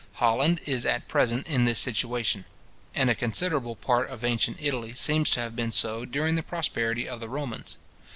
Holland 0.13 0.61
is 0.65 0.83
at 0.83 1.07
present 1.07 1.45
in 1.47 1.65
this 1.65 1.77
situation; 1.77 2.45
and 2.95 3.07
a 3.07 3.13
considerable 3.13 3.75
part 3.75 4.09
of 4.09 4.23
ancient 4.23 4.57
Italy 4.59 4.93
seems 4.93 5.29
to 5.29 5.41
have 5.41 5.55
been 5.55 5.71
so 5.71 6.05
during 6.05 6.33
the 6.33 6.41
prosperity 6.41 7.07
of 7.07 7.19
the 7.19 7.29
Romans. 7.29 7.77